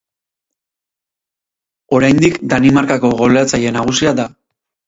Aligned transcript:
Oraindik 1.99 2.41
Danimarkako 2.55 3.15
goleatzaile 3.23 3.75
nagusia 3.77 4.19
da. 4.23 4.31